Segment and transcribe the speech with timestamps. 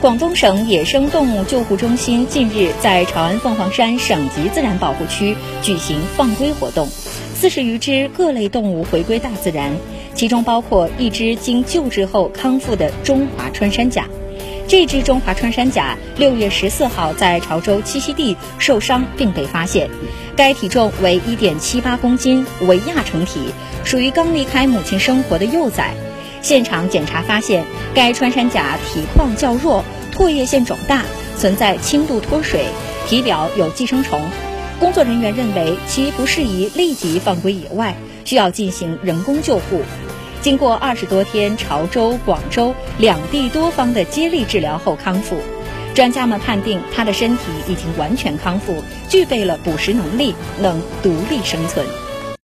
[0.00, 6.86] 广东省野生动物救护中心近日在潮安凤凰山省级自然保护区举行放归活动，
[7.34, 9.74] 四十余只各类动物回归大自然，
[10.14, 14.06] 其中包括一只经救治后康复的中华穿山甲。
[14.68, 19.88] 这只中华穿山甲六月十四号在潮州栖息地受伤并被发现，
[20.36, 23.40] 该体重为一点七八公斤，为亚成体，
[23.82, 25.94] 属于刚离开母亲生活的幼崽。
[26.46, 29.84] 现场检查发现，该穿山甲体况较弱，
[30.14, 31.02] 唾液腺肿大，
[31.36, 32.66] 存在轻度脱水，
[33.08, 34.22] 体表有寄生虫。
[34.78, 39.82] 工作人员认为其不适宜立即放归野外，需要进行人工救护。
[40.40, 45.40] 经过二十多天潮州、广州两地多方的接力治疗后康复，
[45.96, 51.84] 专家们判定它的身体已经完全康复，具备了捕食能力，能独立生存。